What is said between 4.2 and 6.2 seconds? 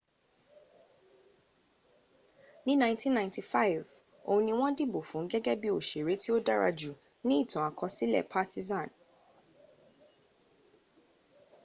oun ni wọn dìbò fun gégé bi òsèré